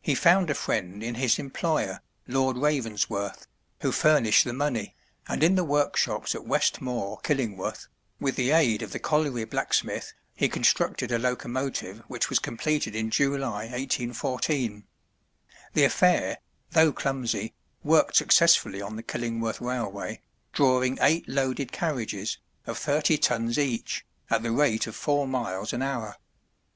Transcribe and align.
He 0.00 0.16
found 0.16 0.50
a 0.50 0.54
friend 0.56 1.04
in 1.04 1.14
his 1.14 1.38
employer, 1.38 2.00
Lord 2.26 2.56
Ravensworth, 2.56 3.46
who 3.80 3.92
furnished 3.92 4.44
the 4.44 4.52
money, 4.52 4.96
and 5.28 5.40
in 5.44 5.54
the 5.54 5.62
work 5.62 5.96
shops 5.96 6.34
at 6.34 6.44
West 6.44 6.80
Moor, 6.80 7.20
Killingworth, 7.22 7.86
with 8.18 8.34
the 8.34 8.50
aid 8.50 8.82
of 8.82 8.90
the 8.90 8.98
colliery 8.98 9.44
blacksmith, 9.44 10.14
he 10.34 10.48
constructed 10.48 11.12
a 11.12 11.18
locomotive 11.20 11.98
which 12.08 12.28
was 12.28 12.40
completed 12.40 12.96
in 12.96 13.08
July, 13.08 13.66
1814. 13.66 14.82
The 15.74 15.84
affair, 15.84 16.38
though 16.72 16.92
clumsy, 16.92 17.54
worked 17.84 18.16
successfully 18.16 18.82
on 18.82 18.96
the 18.96 19.02
Killingworth 19.04 19.60
railway, 19.60 20.22
drawing 20.52 20.98
eight 21.00 21.28
loaded 21.28 21.70
carriages, 21.70 22.38
of 22.66 22.76
thirty 22.78 23.16
tons 23.16 23.56
each, 23.56 24.04
at 24.28 24.42
the 24.42 24.50
rate 24.50 24.88
of 24.88 24.96
four 24.96 25.28
miles 25.28 25.72
an 25.72 25.82
hour. 25.82 26.16